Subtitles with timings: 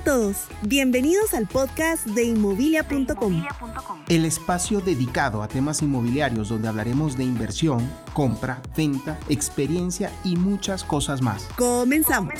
[0.00, 3.44] a todos, bienvenidos al podcast de inmobilia.com.
[4.08, 10.84] El espacio dedicado a temas inmobiliarios donde hablaremos de inversión, compra, venta, experiencia y muchas
[10.84, 11.46] cosas más.
[11.58, 12.32] Comenzamos.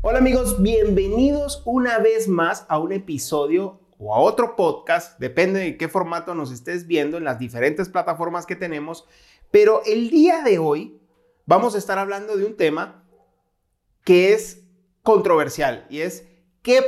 [0.00, 5.76] Hola amigos, bienvenidos una vez más a un episodio o a otro podcast, depende de
[5.76, 9.06] qué formato nos estés viendo en las diferentes plataformas que tenemos,
[9.50, 11.00] pero el día de hoy
[11.46, 13.02] vamos a estar hablando de un tema
[14.04, 14.67] que es
[15.08, 16.28] controversial y es
[16.62, 16.84] ¿qué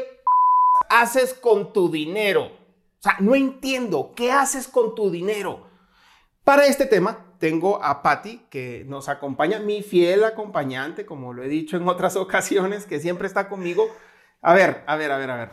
[0.91, 2.43] haces con tu dinero?
[2.43, 5.67] O sea, no entiendo, ¿qué haces con tu dinero?
[6.45, 11.49] Para este tema tengo a Patti que nos acompaña, mi fiel acompañante, como lo he
[11.49, 13.89] dicho en otras ocasiones, que siempre está conmigo.
[14.43, 15.51] A ver, a ver, a ver, a ver.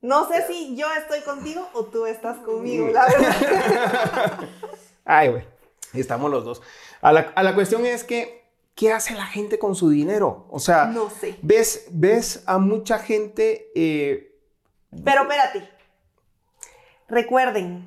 [0.00, 4.40] No sé si yo estoy contigo o tú estás conmigo, la verdad.
[5.04, 5.46] Ay, güey,
[5.94, 6.62] estamos los dos.
[7.00, 8.41] A la, a la cuestión es que
[8.74, 10.46] ¿qué hace la gente con su dinero?
[10.50, 11.38] O sea, No sé.
[11.42, 13.70] ves, ves a mucha gente...
[13.74, 14.34] eh,
[15.04, 15.68] Pero espérate.
[17.08, 17.86] Recuerden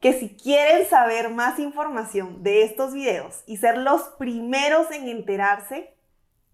[0.00, 5.94] que si quieren saber más información de estos videos y ser los primeros en enterarse,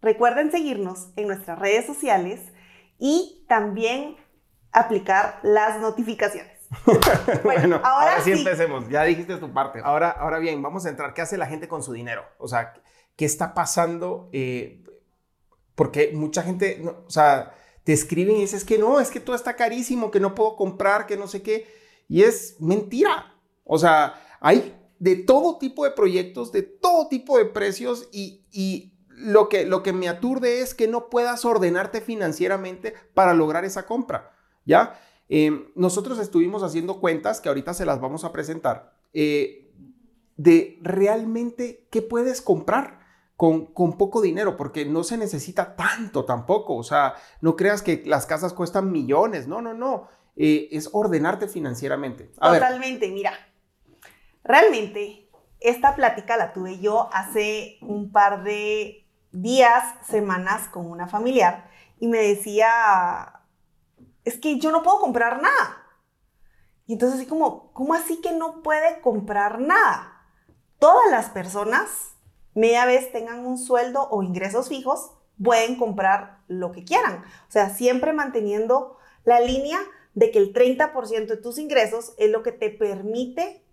[0.00, 2.40] recuerden seguirnos en nuestras redes sociales
[2.98, 4.16] y también
[4.70, 6.50] aplicar las notificaciones.
[7.44, 8.38] bueno, ahora, ahora sí, sí.
[8.38, 8.88] empecemos.
[8.88, 9.80] Ya dijiste tu parte.
[9.84, 11.12] Ahora, ahora bien, vamos a entrar.
[11.12, 12.24] ¿Qué hace la gente con su dinero?
[12.38, 12.72] O sea,
[13.16, 14.28] ¿qué está pasando?
[14.32, 14.84] Eh,
[15.74, 19.56] porque mucha gente, o sea, te escriben y dices que no, es que todo está
[19.56, 21.66] carísimo, que no puedo comprar, que no sé qué.
[22.08, 23.34] Y es mentira.
[23.64, 28.92] O sea, hay de todo tipo de proyectos, de todo tipo de precios y, y
[29.08, 33.86] lo, que, lo que me aturde es que no puedas ordenarte financieramente para lograr esa
[33.86, 34.30] compra.
[34.64, 35.00] ¿Ya?
[35.28, 39.72] Eh, nosotros estuvimos haciendo cuentas que ahorita se las vamos a presentar eh,
[40.36, 43.00] de realmente qué puedes comprar
[43.74, 46.76] con, poco dinero, porque no se necesita tanto tampoco.
[46.76, 49.48] O sea, no creas que las casas cuestan millones.
[49.48, 50.06] No, no, no.
[50.36, 52.26] Eh, es ordenarte financieramente.
[52.40, 53.32] Totalmente, mira.
[54.44, 55.28] Realmente,
[55.58, 61.68] esta plática la tuve yo hace un par de días, semanas con una familiar
[61.98, 63.40] y me decía,
[64.24, 65.82] es que yo no puedo comprar nada.
[66.86, 70.28] Y entonces así como, ¿cómo así que no puede comprar nada?
[70.78, 72.11] Todas las personas,
[72.54, 77.24] media vez tengan un sueldo o ingresos fijos, pueden comprar lo que quieran.
[77.48, 79.78] O sea, siempre manteniendo la línea
[80.14, 83.64] de que el 30% de tus ingresos es lo que te permite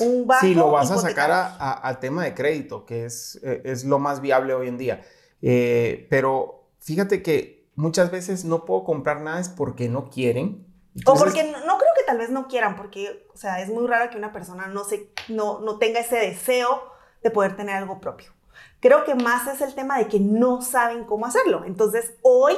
[0.00, 3.38] un banco Sí, lo vas a sacar a- a- al tema de crédito, que es,
[3.42, 5.02] eh, es lo más viable hoy en día.
[5.42, 10.66] Eh, pero fíjate que muchas veces no puedo comprar nada es porque no quieren.
[11.06, 13.86] O porque no, no creo que tal vez no quieran, porque, o sea, es muy
[13.86, 16.82] raro que una persona no, se, no, no tenga ese deseo
[17.22, 18.32] de poder tener algo propio.
[18.80, 21.64] Creo que más es el tema de que no saben cómo hacerlo.
[21.64, 22.56] Entonces, hoy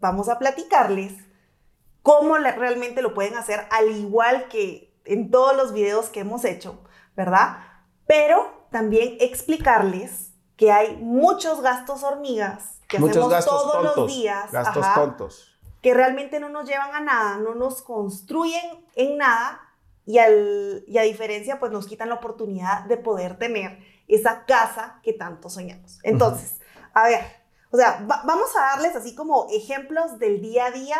[0.00, 1.14] vamos a platicarles
[2.02, 6.82] cómo realmente lo pueden hacer, al igual que en todos los videos que hemos hecho,
[7.16, 7.58] ¿verdad?
[8.06, 13.96] Pero también explicarles que hay muchos gastos hormigas que muchos hacemos gastos todos tontos.
[13.96, 14.52] los días.
[14.52, 15.58] Gastos ajá, tontos.
[15.80, 19.60] que realmente no nos llevan a nada, no nos construyen en nada
[20.04, 23.78] y, al, y a diferencia pues nos quitan la oportunidad de poder tener
[24.14, 25.98] esa casa que tanto soñamos.
[26.02, 26.60] Entonces,
[26.94, 27.20] a ver,
[27.70, 30.96] o sea, va- vamos a darles así como ejemplos del día a día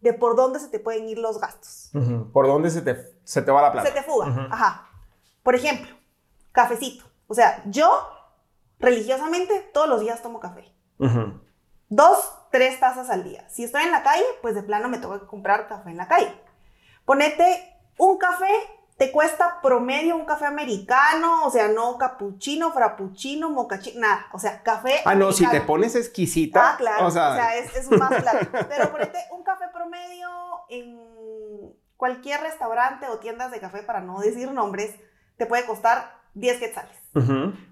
[0.00, 1.90] de por dónde se te pueden ir los gastos.
[2.32, 3.88] ¿Por dónde se te, se te va la plata?
[3.88, 4.88] Se te fuga, ajá.
[5.42, 5.94] Por ejemplo,
[6.52, 7.04] cafecito.
[7.28, 7.88] O sea, yo
[8.78, 10.72] religiosamente todos los días tomo café.
[11.88, 13.48] Dos, tres tazas al día.
[13.48, 16.08] Si estoy en la calle, pues de plano me tengo que comprar café en la
[16.08, 16.32] calle.
[17.04, 18.48] Ponete un café,
[18.96, 24.26] te cuesta promedio un café americano, o sea, no capuchino, frappuccino, mocachino, nada.
[24.32, 25.00] O sea, café.
[25.04, 26.72] Ah, no, si te pones exquisita.
[26.72, 27.06] Ah, claro.
[27.06, 28.48] O sea, es, es más claro.
[28.68, 30.28] Pero ponete un café promedio
[30.70, 30.98] en
[31.96, 34.94] cualquier restaurante o tiendas de café, para no decir nombres,
[35.36, 36.96] te puede costar 10 quetzales.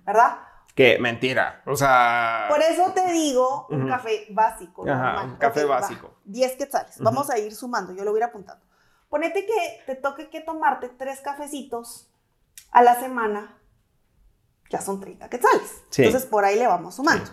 [0.05, 0.39] ¿verdad?
[0.75, 1.62] que mentira.
[1.67, 4.82] O sea, Por eso te digo un café básico.
[4.88, 5.29] Ajá, normal.
[5.31, 5.81] un café Ok, va.
[5.81, 6.15] básico.
[6.25, 7.00] 10 quetzales.
[7.00, 8.65] Vamos a ir sumando, yo lo voy a ir apuntando.
[9.14, 12.11] Ponete que te toque que tomarte tres cafecitos
[12.72, 13.62] a la semana,
[14.70, 15.82] ya son 30 quetzales.
[15.90, 16.02] Sí.
[16.02, 17.31] Entonces por ahí le vamos sumando,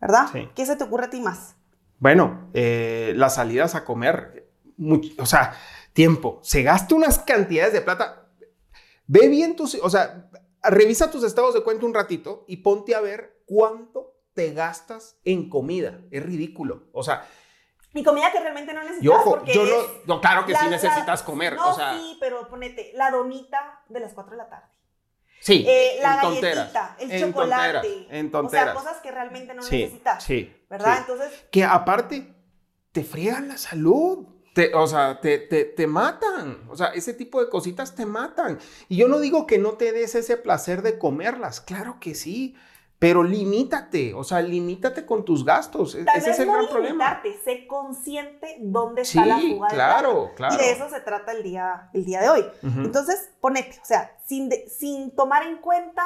[0.00, 0.28] ¿verdad?
[0.32, 0.48] Sí.
[0.54, 1.56] ¿Qué se te ocurre a ti más?
[1.98, 4.48] Bueno, eh, las salidas a comer,
[4.78, 5.54] much- o sea,
[5.92, 8.28] tiempo, se gasta unas cantidades de plata.
[9.08, 10.30] Ve bien tus, o sea,
[10.62, 15.50] revisa tus estados de cuenta un ratito y ponte a ver cuánto te gastas en
[15.50, 15.98] comida.
[16.12, 16.84] Es ridículo.
[16.92, 17.26] O sea,
[17.94, 19.76] Mi comida que realmente no necesitas y ojo, porque yo no,
[20.06, 21.54] no, claro que la- sí la- necesitas comer.
[21.56, 24.66] No, o sea, sí, pero ponete la donita de las 4 de la tarde.
[25.40, 27.72] Sí, Eh, la galletita, el en chocolate.
[27.78, 28.64] tonteras, en O tonteras.
[28.66, 30.22] sea, cosas que realmente no Sí, necesitas.
[30.24, 30.94] sí, ¿Verdad?
[30.96, 31.00] sí.
[31.08, 32.34] Entonces, Que aparte
[32.92, 34.26] te friegan la salud.
[34.54, 36.64] Te, o sea, te, te, te matan.
[36.68, 38.58] O sea, ese tipo de cositas te matan.
[38.88, 41.60] Y yo no digo que no te des ese placer de comerlas.
[41.60, 42.56] Claro que sí.
[42.98, 44.12] Pero limítate.
[44.14, 45.94] O sea, limítate con tus gastos.
[45.94, 46.90] E- tal ese vez es el no gran problema.
[46.90, 50.54] limitarte, sé consciente dónde Sí, está la fuga de claro, claro.
[50.54, 52.40] Y de eso se trata el día, el día de hoy.
[52.62, 52.80] Ujú.
[52.80, 56.02] Entonces, ponete, o sea, sin, de- sin tomar en cuenta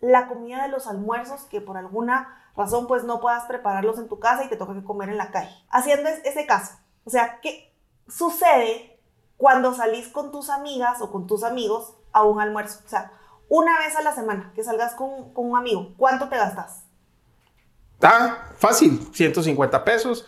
[0.00, 4.18] la comida de los almuerzos que por alguna razón pues no puedas prepararlos en tu
[4.20, 5.50] casa y te toca que comer en la calle.
[5.70, 6.74] Haciendo es- ese caso,
[7.04, 7.72] o sea, ¿qué
[8.06, 9.00] sucede
[9.38, 12.80] cuando salís con tus amigas o con tus amigos a un almuerzo?
[12.84, 13.12] O sea,
[13.48, 16.84] una vez a la semana que salgas con, con un amigo, ¿cuánto te gastas?
[18.02, 19.08] Ah, fácil.
[19.12, 20.26] 150 pesos.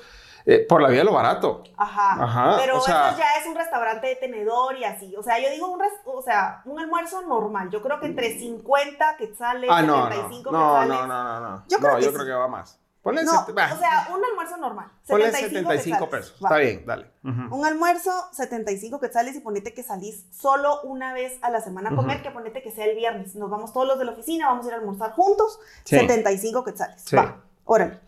[0.48, 1.64] eh, por la vía de lo barato.
[1.76, 2.22] Ajá.
[2.22, 5.16] Ajá, Pero o sea- eso ya es un restaurante de tenedor y así.
[5.16, 7.68] O sea, yo digo un, res- o sea, un almuerzo normal.
[7.70, 10.08] Yo creo que entre 50 quetzales, Ah, no, no.
[10.08, 11.64] 75 No, no, no, no, no.
[11.68, 12.14] Yo creo no, que yo sí.
[12.14, 12.78] creo que va más.
[13.06, 14.90] Ponle, No, o sea, un almuerzo normal.
[15.06, 16.26] ponle 75, 75 quetzales.
[16.30, 16.42] pesos.
[16.44, 16.48] Va.
[16.48, 17.12] Está bien, dale.
[17.22, 17.54] Ujú.
[17.56, 21.94] Un almuerzo, 75 quetzales y ponete que salís solo una vez a la semana a
[21.94, 22.24] comer, Ujú.
[22.24, 23.36] que ponete que sea el viernes.
[23.36, 25.96] Nos vamos todos los de la oficina, vamos a ir a almorzar juntos, Sí.
[26.00, 27.00] 75 quetzales.
[27.04, 27.14] Sí.
[27.14, 28.00] Va, órale.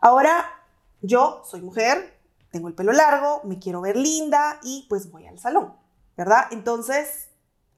[0.00, 0.46] Ahora,
[1.02, 2.18] yo soy mujer,
[2.50, 5.74] tengo el pelo largo, me quiero ver linda y pues voy al salón,
[6.16, 6.46] ¿verdad?
[6.52, 7.28] Entonces,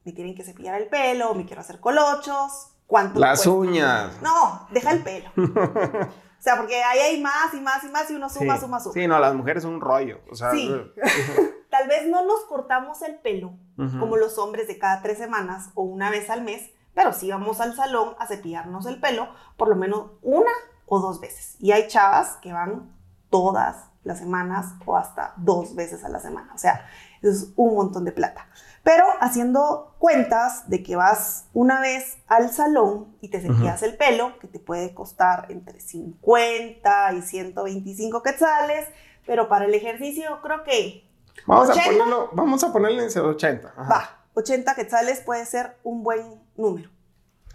[0.05, 3.49] me tienen que cepillar el pelo, me quiero hacer colochos, ¿cuánto Las cuesta?
[3.51, 4.21] uñas.
[4.21, 5.29] No, deja el pelo.
[6.41, 8.61] O sea, porque ahí hay más y más y más y uno suma, sí.
[8.61, 8.93] suma, suma.
[8.93, 10.21] Sí, no, las mujeres son un rollo.
[10.31, 10.71] O sea, Sí.
[10.71, 10.91] uh,
[11.69, 13.99] Tal vez no nos cortamos el pelo Ujú.
[13.99, 17.61] como los hombres de cada tres semanas o una vez al mes, pero sí vamos
[17.61, 20.49] al salón a cepillarnos el pelo por lo menos una
[20.87, 21.57] o dos veces.
[21.59, 22.91] Y hay chavas que van
[23.29, 26.51] todas las semanas o hasta dos veces a la semana.
[26.55, 26.85] O sea,
[27.21, 28.47] eso es un montón de plata.
[28.83, 34.39] Pero haciendo cuentas de que vas una vez al salón y te cepillas el pelo,
[34.39, 38.87] que te puede costar entre 50 y 125 quetzales,
[39.25, 41.07] pero para el ejercicio creo que
[41.45, 41.89] vamos, a 80.
[41.91, 43.73] ponerlo, vamos a ponerle en 80.
[43.77, 43.89] ajá.
[43.89, 46.89] Va, 80 quetzales puede ser un buen número.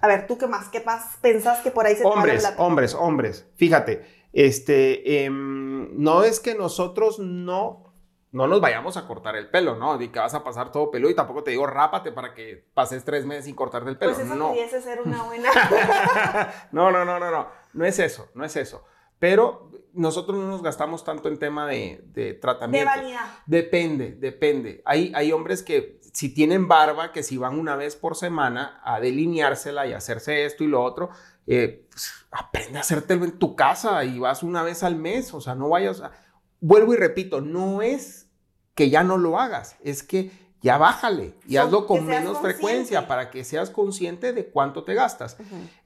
[0.01, 0.69] A ver, ¿tú qué más?
[0.69, 3.47] ¿Qué más pensás que por ahí se te va la Hombres, hombres, hombres.
[3.57, 7.86] Fíjate, este, em, no es que nosotros no,
[8.33, 10.01] no nos vayamos a cortar el pelo, ¿no?
[10.01, 13.05] Y que vas a pasar todo pelo y tampoco te digo rápate para que pases
[13.05, 14.13] tres meses sin cortarte el pelo.
[14.13, 14.51] Pues eso no.
[14.51, 15.51] pudiese ser una buena...
[16.73, 17.49] no, no, no, no, no.
[17.73, 18.85] No es eso, no es eso.
[19.19, 22.91] Pero nosotros no nos gastamos tanto en tema de, de de tratamiento.
[22.91, 23.27] vanidad.
[23.47, 24.83] Depende, depende.
[24.85, 29.01] Hay, hay hombres que si tienen barba, que si van una vez por semana a
[29.01, 31.11] delineársela y hacerse esto y lo otro,
[31.47, 35.33] eh, pues, aprende a hacértelo en tu casa y vas una vez al mes.
[35.35, 36.13] O sea, no vayas a...
[36.61, 38.29] Vuelvo y repito, no es
[38.75, 40.31] que ya no lo hagas, es que
[40.63, 42.55] ya bájale y Son- hazlo con menos consciente.
[42.59, 45.37] frecuencia para que seas consciente de cuánto te gastas.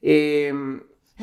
[0.01, 0.51] Eh,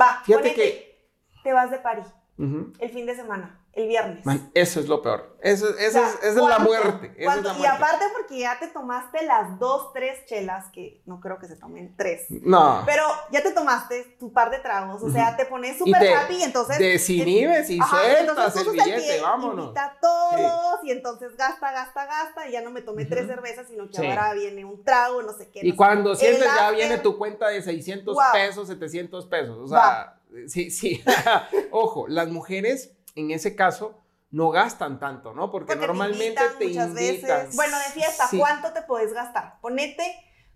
[0.00, 1.08] Va, Fíjate ponete, que-
[1.42, 2.06] te vas de París
[2.38, 4.26] el fin de semana, el viernes.
[4.26, 5.36] Man, eso es lo peor.
[5.40, 7.14] Eso, eso O sea, es, esa es la muerte.
[7.16, 7.66] esa es la Y muerte.
[7.76, 11.94] aparte porque ya te tomaste las dos, tres chelas, que no creo que se tomen
[11.96, 12.26] tres.
[12.28, 12.82] No.
[12.86, 16.34] Pero ya te tomaste tu par de tragos, o sea, te pones Y súper happy
[16.38, 16.78] y entonces...
[16.78, 19.66] desinhibes y Ajá, sueltas entonces el billete, que vámonos.
[19.66, 23.34] Invita a todos y entonces gasta, gasta, gasta y ya no me tomé tres Ujú.
[23.34, 24.06] cervezas, sino que Sí.
[24.06, 25.60] ahora viene un trago, no sé qué.
[25.62, 26.16] Y sé cuando qué.
[26.16, 28.24] sientes El ya after, viene tu cuenta de 600 Wow.
[28.32, 29.56] pesos, 700 pesos.
[29.58, 30.18] O sea,
[30.48, 31.00] sí, sí.
[31.70, 34.00] Ojo, las mujeres en ese caso
[34.30, 35.50] no gastan tanto, ¿no?
[35.50, 37.56] Porque, Porque normalmente te te invitan muchas veces.
[37.56, 38.38] Bueno, de fiesta, Sí.
[38.38, 39.58] ¿cuánto te puedes gastar?
[39.60, 40.04] Ponete,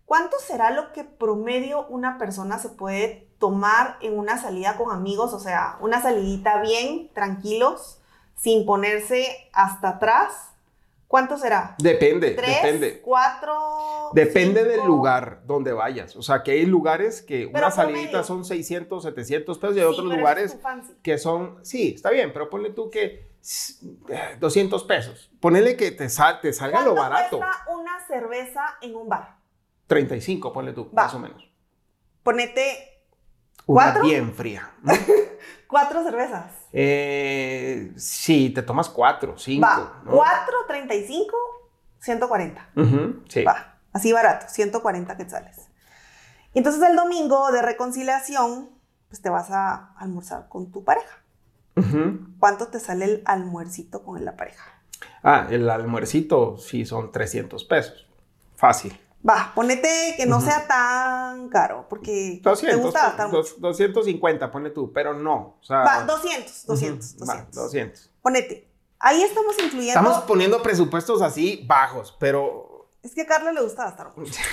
[0.04, 5.32] ¿cuánto será lo que promedio una persona se puede tomar en una salida con amigos?
[5.32, 8.00] O sea, una salidita bien, tranquilos,
[8.36, 10.51] sin ponerse hasta atrás.
[11.12, 11.74] ¿Cuánto será?
[11.78, 12.62] Depende, ¿Tres?
[12.62, 13.02] depende.
[13.02, 13.52] ¿Cuatro?
[14.14, 16.16] Depende del lugar donde vayas.
[16.16, 19.84] O sea, que hay lugares que Pero una salidita son 600, 700 pesos y hay
[19.88, 20.56] Sí, otros lugares
[21.02, 23.30] que son, sí, está bien, pero ponle tú que
[24.08, 25.30] eh, 200 pesos.
[25.38, 27.36] Ponele que te, sal- te salga lo ¿Cuánto barato.
[27.40, 29.36] cuesta una cerveza en un bar?
[29.88, 31.02] 35, ponle tú, Va.
[31.02, 31.46] más o menos.
[32.22, 33.04] Ponete
[33.66, 34.02] Una ¿Cuatro?
[34.04, 34.70] bien fría.
[35.72, 36.52] cuatro cervezas.
[36.70, 39.66] Eh, sí, te tomas cuatro, cinco.
[39.66, 40.12] Va, ¿no?
[40.12, 41.36] cuatro, treinta y cinco,
[41.98, 42.68] 140.
[42.76, 43.42] Ujú, sí.
[43.42, 45.68] Va, así barato, 140 quetzales.
[46.52, 48.68] Y entonces el domingo de reconciliación,
[49.08, 51.22] pues te vas a almorzar con tu pareja.
[51.76, 52.20] Ujú.
[52.38, 54.82] ¿Cuánto te sale el almuercito con la pareja?
[55.22, 58.06] Ah, el almuercito sí son 300 pesos.
[58.56, 59.00] Fácil.
[59.28, 63.38] Va, ponete que no sea tan caro, porque te 200, gusta gastar mucho.
[63.58, 65.58] dos- 250, ponle tú, pero no.
[65.60, 67.54] O sea, Va, 200, 200, ujú, va, 200.
[67.54, 68.10] 200.
[68.20, 70.00] Ponete, ahí estamos incluyendo...
[70.00, 74.32] Estamos poniendo presupuestos así bajos, pero Es que a Carla le gusta gastar mucho.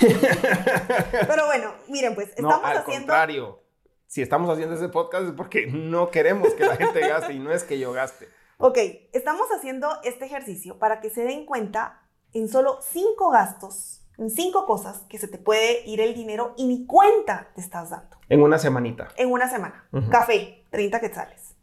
[1.26, 3.06] Pero bueno, miren, pues no, estamos al haciendo.
[3.06, 3.62] contrario.
[4.06, 7.52] Si estamos haciendo ese podcast es porque no queremos que la gente gaste y no
[7.52, 8.28] es que yo gaste.
[8.58, 8.78] Ok,
[9.12, 14.66] estamos haciendo este ejercicio para que se den cuenta en solo cinco gastos, en cinco
[14.66, 18.42] cosas que se te puede ir el dinero y ni cuenta te estás dando En
[18.42, 19.08] una semanita.
[19.16, 19.88] en una semana.
[19.92, 20.08] Ujú.
[20.10, 21.56] Café, 30 quetzales.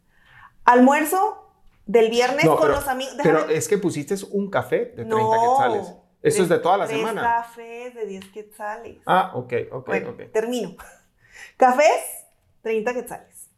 [0.64, 1.50] Almuerzo
[1.86, 3.14] del viernes No, con pero- los amigos.
[3.22, 5.94] Pero es que pusiste un café de 30 No, quetzales.
[6.20, 7.22] Eso es de toda la tres semana.
[7.22, 8.98] cafés de 10 quetzales.
[9.06, 10.32] Ah, ok, ok, Bueno, ok.
[10.32, 10.74] termino.
[11.56, 12.26] Cafés,
[12.62, 13.48] 30 quetzales.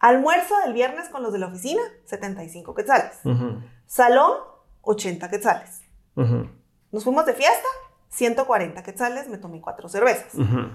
[0.00, 3.12] Almuerzo del viernes con los de la oficina, 75 quetzales.
[3.24, 4.38] Ujú, Salón,
[4.80, 5.82] 80 quetzales.
[6.16, 6.48] ujú,
[6.90, 7.68] Nos fuimos de fiesta,
[8.12, 10.34] 140 quetzales, me tomé cuatro cervezas.
[10.34, 10.70] ujú.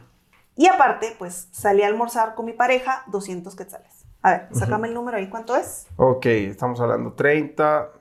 [0.56, 4.06] Y aparte, pues salí a almorzar con mi pareja, 200 quetzales.
[4.24, 5.86] A ver, sácame el número ahí, ¿cuánto es?
[5.98, 7.91] Ok, estamos hablando 30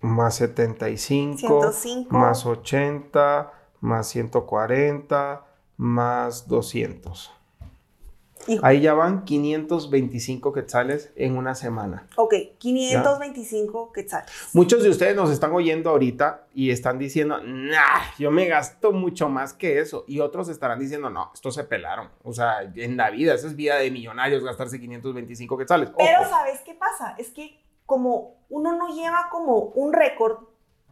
[0.00, 2.16] más 75 105.
[2.16, 5.44] más 80 más 140
[5.76, 7.39] más 200.
[8.46, 8.64] Hijo.
[8.64, 12.06] Ahí ya van 525 quetzales en una semana.
[12.16, 14.30] Ok, 525 quetzales.
[14.52, 19.28] Muchos de ustedes nos están oyendo ahorita y están diciendo, nah, yo me gasto mucho
[19.28, 20.04] más que eso.
[20.06, 22.08] Y otros estarán diciendo, no, estos se pelaron.
[22.22, 25.90] O sea, en la vida, esa es vida de millonarios, gastarse 525 quetzales.
[25.96, 26.30] Pero Ojo.
[26.30, 27.14] ¿sabes qué pasa?
[27.18, 30.49] Es que como uno no lleva como un récord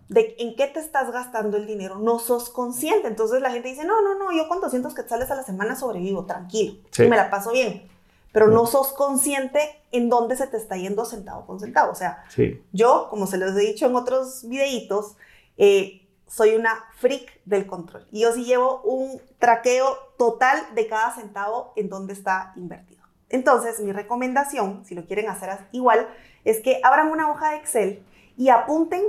[0.09, 3.09] de en qué te estás gastando el dinero, no sos consciente.
[3.09, 6.25] Entonces la gente dice, no, no, no, yo con 200 quetzales a la semana sobrevivo,
[6.25, 7.05] tranquilo, Sí.
[7.05, 7.89] y me la paso bien.
[8.33, 9.61] Pero no sos consciente
[9.91, 11.93] en dónde se te está yendo centavo con centavo.
[11.93, 12.63] O sea, Sí.
[12.73, 15.17] yo, como se los he dicho en otros videitos,
[15.57, 18.07] eh, soy una freak del control.
[18.13, 23.03] Y yo sí llevo un traqueo total de cada centavo en dónde está invertido.
[23.31, 26.07] Entonces, mi recomendación, si lo quieren hacer igual,
[26.45, 28.03] es que abran una hoja de Excel
[28.37, 29.03] y apunten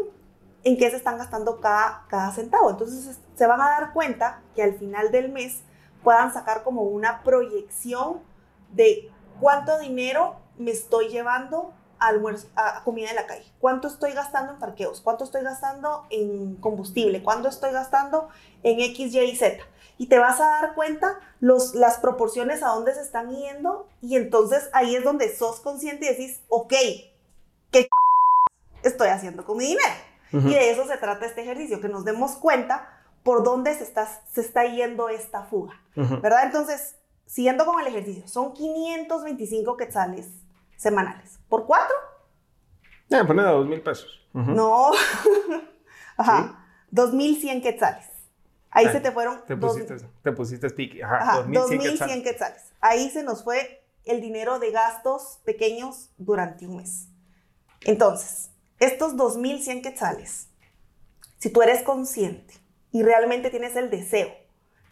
[0.63, 2.70] en qué se están gastando cada, cada centavo.
[2.70, 5.62] Entonces, es- se van a dar cuenta que al final del mes
[6.04, 8.22] puedan sacar como una proyección
[8.72, 14.13] de cuánto dinero me estoy llevando a, almuerzo, a comida en la calle, cuánto estoy
[14.13, 18.30] gastando en parqueos, cuánto estoy gastando en combustible, cuánto estoy gastando
[18.63, 19.63] en X, Y y Z.
[19.98, 24.16] Y te vas a dar cuenta los, las proporciones a dónde se están yendo y
[24.16, 26.74] entonces ahí es donde sos consciente y decís, ok,
[27.72, 27.89] ¿qué
[28.84, 30.09] estoy haciendo con mi dinero?
[30.32, 32.88] Y de eso se trata este ejercicio, que nos demos cuenta
[33.24, 35.74] por dónde se está, se está yendo esta fuga.
[35.96, 36.22] Ujú.
[36.22, 36.46] ¿verdad?
[36.46, 36.96] Entonces,
[37.26, 40.28] siguiendo con el ejercicio, son 525 quetzales
[40.78, 41.40] semanales.
[41.50, 41.96] ¿Por cuatro?
[43.10, 44.08] Ya, ponen a dos mil pesos.
[44.34, 44.52] Ujú.
[44.52, 44.92] No.
[46.18, 46.66] Ajá.
[46.92, 48.06] 2100 quetzales.
[48.72, 50.68] Ahí Ay, se te fueron Te dos- pusiste, te pusiste.
[51.04, 52.24] Ajá, 2100 2100 quetzales.
[52.24, 52.74] quetzales.
[52.82, 57.08] Ahí se nos fue el dinero de gastos pequeños durante un mes.
[57.82, 58.49] Entonces,
[58.80, 60.48] estos 2100 quetzales,
[61.38, 62.54] si tú eres consciente
[62.92, 64.30] y realmente tienes el deseo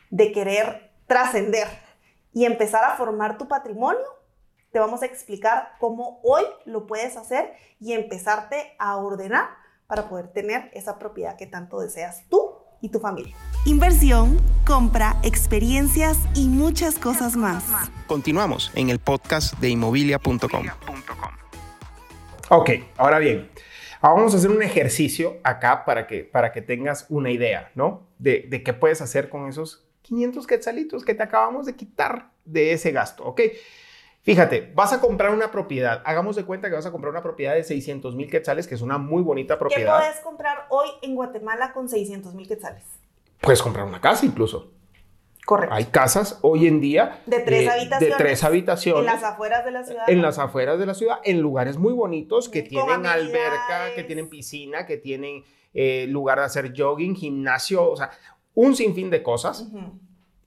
[0.09, 1.67] de querer trascender
[2.33, 4.05] y empezar a formar tu patrimonio,
[4.71, 9.47] te vamos a explicar cómo hoy lo puedes hacer y empezarte a ordenar
[9.87, 13.35] para poder tener esa propiedad que tanto deseas tú y tu familia.
[13.65, 17.63] Inversión, compra, experiencias y muchas cosas más.
[18.05, 20.67] Continuamos en el podcast de inmobilia.com.
[22.49, 23.49] Ok, ahora bien,
[24.13, 28.07] vamos a hacer un ejercicio acá para que, para que tengas una idea, ¿no?
[28.19, 32.71] De, de qué puedes hacer con esos 500 quetzalitos que te acabamos de quitar de
[32.71, 33.41] ese gasto, ¿ok?
[34.27, 36.01] Fíjate, vas a comprar una propiedad.
[36.05, 38.81] Hagamos de cuenta que vas a comprar una propiedad de 600 mil quetzales, que es
[38.81, 39.99] una muy bonita ¿Qué propiedad.
[39.99, 42.83] puedes comprar hoy en Guatemala con 600 mil quetzales?
[43.39, 44.73] Puedes comprar una casa incluso.
[45.47, 45.73] Correcto.
[45.73, 47.99] Hay casas hoy en día De tres habitaciones.
[48.09, 48.99] De tres habitaciones.
[48.99, 50.03] En las afueras de la ciudad.
[50.09, 54.27] en las afueras de la ciudad, en lugares muy bonitos que tienen alberca, que tienen
[54.27, 58.11] piscina, que tienen eh, lugar de hacer jogging, gimnasio, o sea,
[58.55, 59.69] un sinfín de cosas.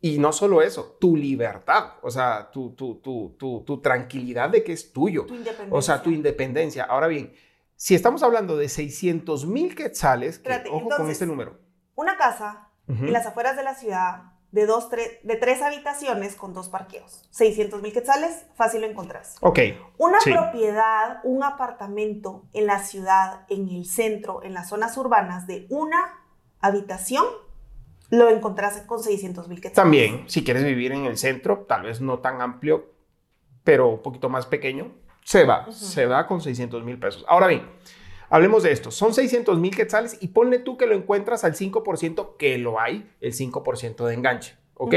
[0.02, 4.62] Y no solo eso, tu libertad, o sea, tu, tu, tu, tu, tu tranquilidad de
[4.62, 5.78] que es tuyo, Tu independencia.
[5.78, 6.84] o sea, tu independencia.
[6.84, 7.32] Ahora bien,
[7.74, 11.58] si estamos hablando de 600 mil quetzales, que, Espérate, ojo con este número.
[11.94, 16.52] Una casa en las afueras de la ciudad de, dos, tre- de tres habitaciones con
[16.54, 17.26] dos parqueos.
[17.30, 19.36] 600 mil quetzales, fácil lo encontrás.
[19.40, 19.58] Ok,
[19.98, 20.32] Una Sí.
[20.32, 26.18] propiedad, un apartamento en la ciudad, en el centro, en las zonas urbanas de una
[26.60, 27.24] habitación,
[28.10, 29.76] lo encontrás con 600 mil quetzales.
[29.76, 32.90] También, si quieres vivir en el centro, tal vez no tan amplio,
[33.62, 34.90] pero un poquito más pequeño,
[35.24, 37.24] se va, se va con 600 mil pesos.
[37.28, 37.70] Ahora bien,
[38.30, 38.90] hablemos de esto.
[38.90, 43.10] Son 600 mil quetzales y ponle tú que lo encuentras al 5%, que lo hay,
[43.20, 44.94] el 5% de enganche, ¿ok?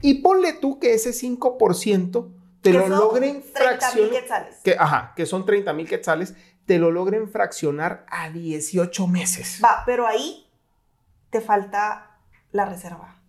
[0.00, 2.28] Y ponle tú que ese 5%
[2.60, 4.10] te Que lo logren 30 mil fraccionar.
[4.10, 4.56] quetzales.
[4.62, 6.34] Que, ajá, que son 30 mil quetzales,
[6.66, 9.60] te lo logren fraccionar a 18 meses.
[9.64, 10.46] Va, pero ahí
[11.30, 12.18] te falta
[12.52, 13.20] la reserva.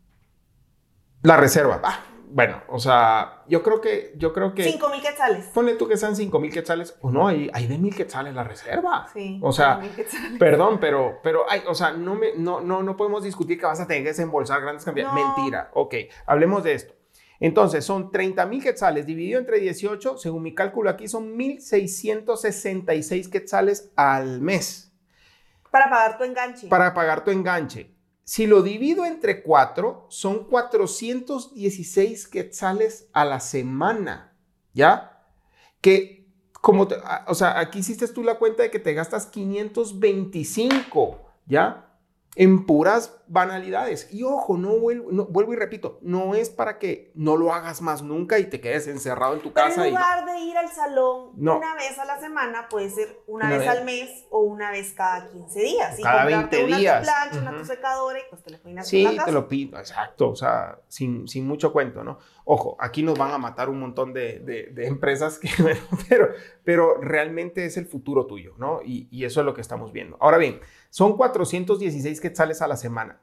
[1.21, 1.81] La reserva.
[1.83, 1.99] Ah,
[2.31, 4.63] bueno, o sea, yo creo que, yo creo que.
[4.63, 5.47] 5 mil quetzales.
[5.47, 8.43] Ponle tú que sean 5 mil quetzales, o no, hay, hay de mil quetzales la
[8.43, 9.07] reserva.
[9.11, 9.39] Sí.
[9.41, 10.39] O sea, 5,000 quetzales.
[10.39, 13.79] Perdón, pero, pero, ay, o sea, no, me, no, no, no podemos discutir que vas
[13.79, 15.13] a tener que desembolsar grandes cantidades.
[15.13, 15.35] No.
[15.37, 15.71] Mentira.
[15.73, 15.95] Ok,
[16.27, 16.93] hablemos de esto.
[17.39, 23.91] Entonces, son 30 mil quetzales dividido entre 18, según mi cálculo aquí, son 1,666 quetzales
[23.95, 24.91] al mes
[25.71, 26.67] Para pagar tu enganche.
[26.67, 27.95] para pagar tu enganche.
[28.29, 34.37] Si lo divido entre 4, son 416 quetzales a la semana,
[34.71, 35.25] ¿ya?
[35.81, 36.27] Que,
[36.61, 41.88] como, te- o sea, aquí hiciste tú la cuenta de que te gastas 525, ¿ya?
[42.35, 44.07] En puras banalidades.
[44.13, 47.81] Y ojo, no vuelvo, no- vuelvo y repito, no es para que no lo hagas
[47.81, 49.81] más nunca y te quedes encerrado en tu Pero casa.
[49.81, 49.99] en y no.
[49.99, 51.57] lugar de ir al salón No.
[51.57, 53.77] una vez a la semana, puede ser una, Una vez, vez.
[53.77, 55.99] al mes o una vez cada 15 días.
[55.99, 56.99] Y Cada comprarte 20 una días.
[56.99, 57.59] tu plancha, una Ujú.
[57.59, 59.31] tu secadora y pues te lo peinas Sí, la te casa.
[59.31, 62.19] lo pido, exacto, o sea, sin, sin mucho cuento, ¿no?
[62.51, 65.79] Ojo, aquí nos van a matar un montón de, de- de empresas, que, bueno,
[66.09, 66.29] pero,
[66.63, 68.81] pero realmente es el futuro tuyo, ¿no?
[68.83, 70.17] Y, y eso es lo que estamos viendo.
[70.19, 73.19] Ahora bien, son 416 quetzales a la semana.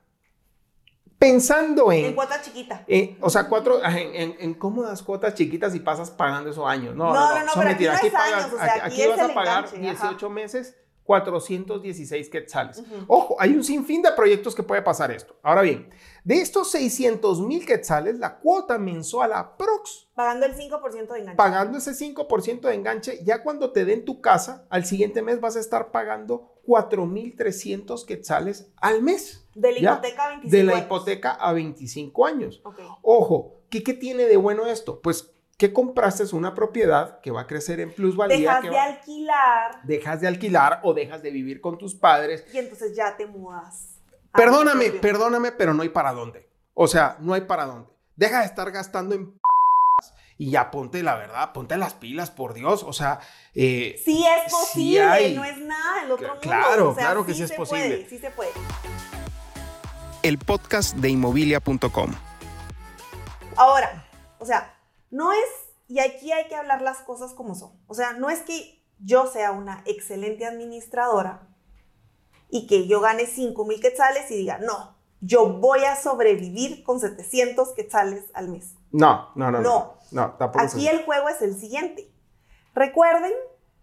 [1.19, 2.05] Pensando en...
[2.07, 2.85] En cuota chiquita.
[2.87, 6.95] eh, o sea, cuatro, en, en- en cómodas cuotas chiquitas y pasas pagando esos años.
[6.95, 9.19] No, no, No, no, no, no, pero aquí no es años, o sea, aquí, vas
[9.31, 10.09] a pagar enganche, ajá.
[10.09, 12.83] 18 meses, 416 quetzales.
[13.07, 15.37] Ojo, hay un sinfín de proyectos que puede pasar esto.
[15.43, 15.89] Ahora bien,
[16.25, 21.37] de estos 600 mil quetzales, la cuota mensual aprox, Pagando el 5% de enganche.
[21.37, 25.57] pagando ese 5% de enganche, ya cuando te den tu casa, al siguiente mes vas
[25.57, 29.47] a estar pagando 4.300 quetzales al mes.
[29.55, 30.85] de la hipoteca a 25 De la años.
[30.87, 32.61] hipoteca a 25 años.
[32.65, 32.79] Ok.
[33.03, 35.01] Ojo, ¿qué, qué tiene de bueno esto?
[35.01, 38.37] Pues que compraste una propiedad que va a crecer en plusvalía.
[38.37, 42.45] Dejas que de va- alquilar dejas de alquilar o dejas de vivir con tus padres.
[42.53, 44.01] y entonces ya te mudas.
[44.33, 46.47] Perdóname, perdóname, pero no hay para dónde.
[46.75, 47.91] O sea, no hay para dónde.
[48.17, 49.39] Deja de estar gastando en p-
[50.39, 52.83] y ya ponte la verdad, ponte las pilas, por Dios.
[52.83, 53.21] O sea,
[53.55, 55.35] eh, Sí es Sí posible, hay.
[55.35, 56.41] no es nada del otro Cla- mundo.
[56.43, 57.89] claro, O sea, claro que sí es se posible.
[57.89, 58.51] Puede, sí se puede.
[60.23, 62.13] el podcast de inmobilia.com.
[63.57, 64.07] Ahora,
[64.39, 64.75] o sea,
[65.11, 65.49] no es,
[65.89, 67.73] y aquí hay que hablar las cosas como son.
[67.87, 71.49] O sea, no es que yo sea una excelente administradora
[72.49, 77.01] y que yo gane 5 mil quetzales y diga, no, yo voy a sobrevivir con
[77.01, 78.75] 700 quetzales al mes.
[78.93, 79.63] No, no, no, no.
[79.63, 79.97] No.
[80.13, 82.09] No, Aquí el juego es el siguiente.
[82.75, 83.33] Recuerden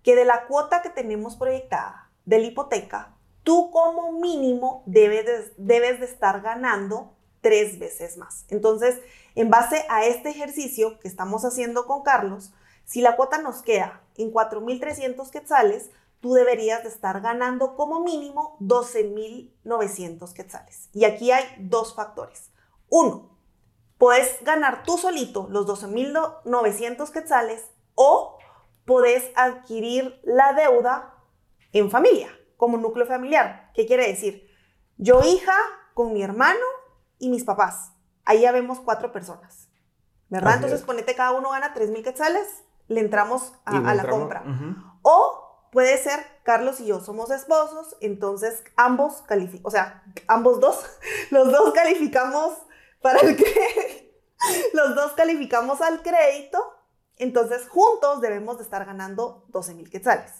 [0.04, 5.54] que de la cuota que tenemos proyectada de la hipoteca, tú como mínimo debes de,
[5.58, 8.46] debes de estar ganando tres veces más.
[8.50, 9.00] Entonces,
[9.36, 12.54] en base a este ejercicio que estamos haciendo con Carlos,
[12.86, 18.58] si la cuota nos queda en 4.300 quetzales, tú deberías de estar ganando como mínimo
[18.60, 20.90] 12.900 quetzales.
[20.94, 22.52] Y aquí hay dos factores.
[22.90, 23.38] Uno,
[23.98, 27.66] puedes ganar tú solito los 12.900 quetzales
[27.96, 28.38] o
[28.86, 31.16] puedes adquirir la deuda
[31.72, 33.72] en familia, como núcleo familiar.
[33.74, 34.48] ¿Qué quiere decir?
[34.98, 35.56] Yo hija
[35.94, 36.66] con mi hermano
[37.18, 37.93] y mis papás.
[38.26, 39.70] Ahí ya vemos cuatro personas.
[40.30, 40.50] ¿Verdad?
[40.50, 40.86] Así Entonces es.
[40.86, 44.44] ponete cada uno gana 3.000 quetzales, le entramos a, Y le a la compra.
[45.02, 50.86] O puede ser Carlos y yo somos esposos, entonces ambos calificamos, o sea, ambos dos,
[51.32, 52.54] los dos calificamos
[53.02, 54.14] para el que
[54.74, 56.60] los dos calificamos al crédito,
[57.18, 60.32] entonces juntos debemos de estar ganando 12 mil quetzales,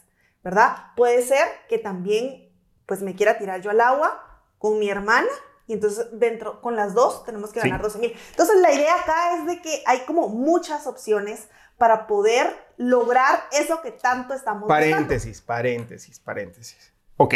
[0.44, 0.94] ¿verdad?
[0.96, 2.52] Puede ser que también
[2.86, 5.30] pues me quiera tirar yo al agua con mi hermana
[5.68, 7.68] y entonces dentro con las dos tenemos que Sí.
[7.70, 8.14] ganar 12 mil.
[8.32, 11.48] Entonces la idea acá es de que hay como muchas opciones
[11.78, 12.48] para poder
[12.78, 14.92] lograr eso que tanto estamos buscando.
[14.92, 16.94] Paréntesis, paréntesis, paréntesis.
[17.18, 17.36] Ok,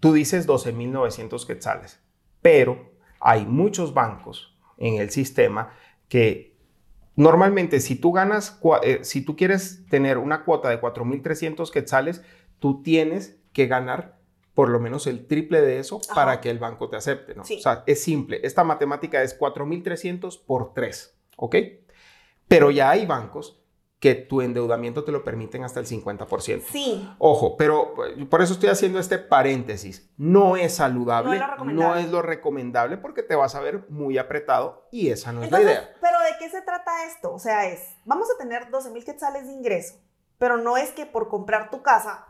[0.00, 2.00] tú dices 12.900 quetzales,
[2.40, 5.72] pero hay muchos bancos en el sistema
[6.08, 6.56] que
[7.14, 12.22] normalmente si tú ganas, eh, si tú quieres tener una cuota de 4.300 quetzales,
[12.58, 14.18] tú tienes que ganar
[14.54, 16.14] por lo menos el triple de eso Ajá.
[16.14, 17.44] para que el banco te acepte, ¿no?
[17.44, 17.56] Sí.
[17.58, 18.40] O sea, es simple.
[18.42, 21.56] Esta matemática es 4.300 por 3, ¿ok?
[22.48, 23.58] Pero ya hay bancos
[23.98, 26.64] que tu endeudamiento te lo permiten hasta el 50%.
[26.72, 30.10] Sí, Ojo, pero eh, por eso estoy haciendo este paréntesis.
[30.16, 31.88] No es saludable, No es lo recomendable.
[31.94, 35.44] no es lo recomendable porque te vas a ver muy apretado y esa no es
[35.44, 35.94] Entonces, la idea.
[36.00, 37.32] pero ¿de qué se trata esto?
[37.32, 39.94] O sea, es, vamos a tener 12 mil quetzales de ingreso,
[40.36, 42.26] pero no es que por comprar tu casa,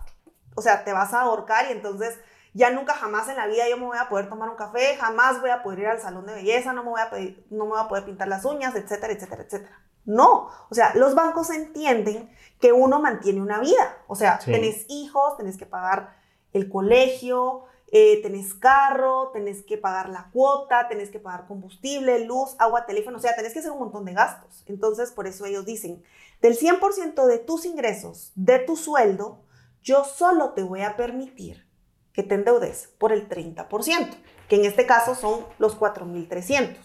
[0.54, 2.18] o sea, te vas a ahorcar y entonces
[2.54, 5.40] ya nunca jamás en la vida yo me voy a poder tomar un café, jamás
[5.40, 7.70] voy a poder ir al salón de belleza, no me voy a, pedir- no me
[7.72, 9.78] voy a poder pintar las uñas, etcétera, etcétera, etcétera.
[10.04, 14.50] No, o sea, los bancos entienden que uno mantiene una vida, o sea, Sí.
[14.52, 16.16] tenés hijos, tenés que pagar
[16.52, 22.56] el colegio, eh, tenés carro, tenés que pagar la cuota, tenés que pagar combustible, luz,
[22.58, 24.64] agua, teléfono, o sea, tenés que hacer un montón de gastos.
[24.66, 26.02] Entonces, por eso ellos dicen,
[26.40, 29.40] del 100% de tus ingresos, de tu sueldo,
[29.82, 31.66] yo solo te voy a permitir
[32.12, 34.16] que te endeudes por el 30%,
[34.48, 36.76] que en este caso son los 4.300,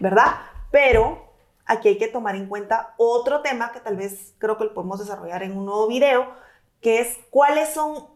[0.00, 0.34] ¿verdad?
[0.70, 1.34] Pero
[1.66, 4.98] aquí hay que tomar en cuenta otro tema que tal vez creo que lo podemos
[4.98, 6.34] desarrollar en un nuevo video,
[6.80, 8.08] que es cuáles son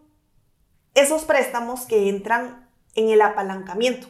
[0.95, 4.09] esos préstamos que entran en el apalancamiento.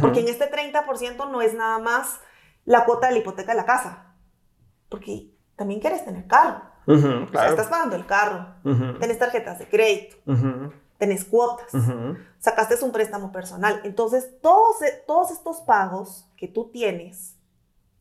[0.00, 2.20] Porque en este 30% no es nada más
[2.64, 4.14] la cuota de la hipoteca de la casa.
[4.88, 6.69] Porque también quieres tener carro.
[6.86, 8.46] Estás pagando el carro.
[8.98, 10.16] Tenés tarjetas de crédito.
[10.98, 11.70] Tenés cuotas.
[12.38, 13.80] Sacaste un préstamo personal.
[13.84, 17.36] Entonces, todos, e, todos estos pagos que tú tienes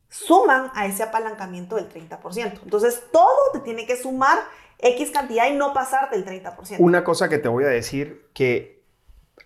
[0.10, 2.62] suman a ese apalancamiento del 30%.
[2.64, 4.40] Entonces, todo te tiene que sumar
[4.80, 6.78] X cantidad y no pasarte el 30%.
[6.80, 8.84] Una cosa que te voy a decir que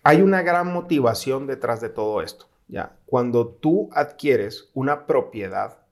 [0.02, 2.46] hay una gran motivación detrás de todo esto.
[2.68, 2.96] ¿ya?
[3.06, 5.83] Cuando tú adquieres una propiedad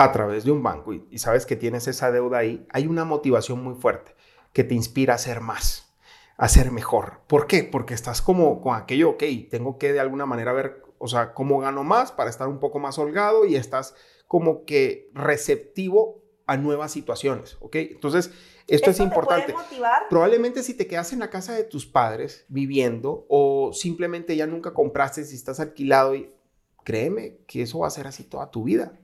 [0.00, 3.62] a través de un banco y, sabes que tienes esa deuda ahí, hay una motivación
[3.62, 4.14] muy fuerte
[4.54, 5.94] que te inspira a hacer más,
[6.38, 7.20] a ser mejor.
[7.26, 7.64] ¿Por qué?
[7.64, 11.58] Porque estás como con aquello, ok, tengo que de alguna manera ver, o sea, cómo
[11.58, 13.94] gano más para estar un poco más holgado y estás
[14.26, 17.76] como que receptivo a nuevas situaciones, ¿ok?
[17.76, 18.30] Entonces,
[18.68, 19.54] esto es importante.
[20.08, 24.72] Probablemente si te quedas en la casa de tus padres viviendo o simplemente ya nunca
[24.72, 26.32] compraste si estás alquilado y
[26.84, 28.98] créeme que eso va a ser así toda tu vida.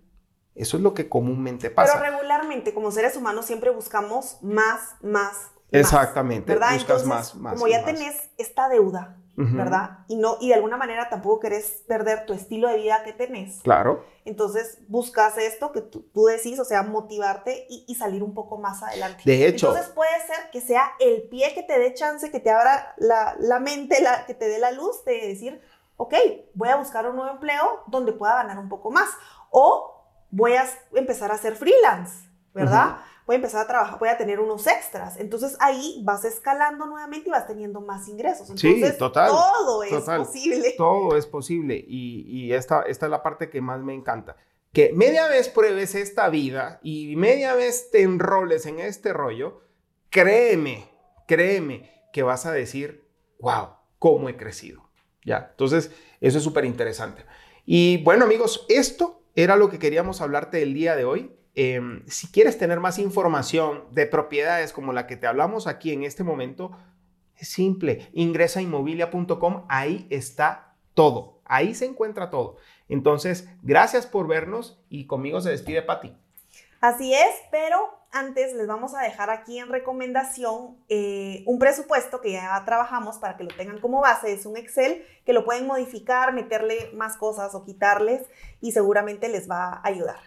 [0.57, 1.99] Eso es lo que comúnmente pasa.
[2.01, 5.51] Pero regularmente como seres humanos siempre buscamos más, más.
[5.71, 6.55] Exactamente.
[6.55, 6.73] ¿Verdad?
[6.75, 7.55] Buscas más, más.
[7.55, 9.99] Como ya tenés esta deuda, ¿verdad?
[10.09, 13.61] Y, no, y de alguna manera tampoco querés perder tu estilo de vida que tenés.
[13.61, 14.03] Claro.
[14.25, 19.23] Entonces buscas esto que tú, decís, o sea, motivarte y, salir un poco más adelante.
[19.27, 19.69] De hecho.
[19.69, 23.37] Entonces puede ser que sea el pie que te dé chance, que te abra la,
[23.39, 25.61] la mente, la, que te dé la luz de decir,
[25.99, 26.15] ok,
[26.55, 29.11] voy a buscar un nuevo empleo donde pueda ganar un poco más.
[29.51, 29.96] O
[30.31, 32.99] voy a empezar a hacer freelance, ¿verdad?
[33.27, 35.19] voy a empezar a trabajar, voy a tener unos extras.
[35.19, 38.49] Entonces ahí vas escalando nuevamente y vas teniendo más ingresos.
[38.49, 39.31] Entonces, sí, total.
[39.31, 40.75] Todo es posible.
[40.79, 41.85] Todo es posible.
[41.87, 44.37] Y, esta, esta es la parte que más me encanta.
[44.73, 49.63] Que media vez pruebes esta vida y media vez te enroles en este rollo,
[50.11, 50.89] créeme,
[51.27, 53.09] créeme que vas a decir,
[53.41, 54.83] wow, cómo he crecido.
[55.25, 57.25] Ya, entonces eso es súper interesante.
[57.65, 61.31] Y bueno amigos, esto era lo que queríamos hablarte el día de hoy.
[61.55, 66.03] Em, si quieres tener más información de propiedades como la que te hablamos aquí en
[66.03, 66.73] este momento,
[67.37, 72.57] es simple, ingresa a inmobilia.com, ahí está todo, ahí se encuentra todo.
[72.89, 76.17] Entonces, gracias por vernos y conmigo se despide Patti.
[76.81, 82.33] Así es, pero antes les vamos a dejar aquí en recomendación eh, un presupuesto que
[82.33, 84.33] ya trabajamos para que lo tengan como base.
[84.33, 88.27] Es un Excel que lo pueden modificar, meterle más cosas o quitarles
[88.61, 90.19] y seguramente les va a ayudar.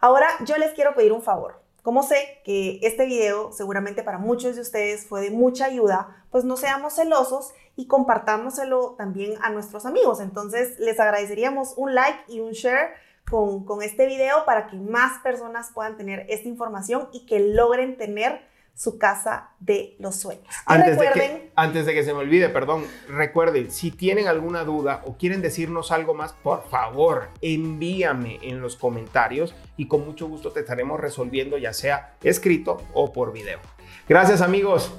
[0.00, 1.62] Ahora yo les quiero pedir un favor.
[1.82, 6.44] Como sé que este video seguramente para muchos de ustedes fue de mucha ayuda, pues
[6.44, 10.20] no seamos celosos y compartámoselo también a nuestros amigos.
[10.20, 12.94] Entonces les agradeceríamos un like y un share
[13.28, 17.96] con, con este video para que más personas puedan tener esta información y que logren
[17.96, 20.46] tener su casa de los sueños.
[20.66, 25.02] Antes, de que, antes de que se me olvide, perdón, recuerden, si tienen alguna duda
[25.06, 30.50] o quieren decirnos algo más, por favor, envíame en los comentarios y con mucho gusto
[30.50, 33.60] te estaremos resolviendo, ya sea escrito o por video.
[34.08, 34.92] Gracias amigos.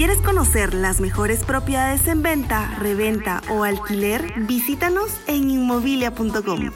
[0.00, 6.70] Quieres conocer las mejores propiedades en venta, reventa o alquiler, visítanos en inmobilia.com.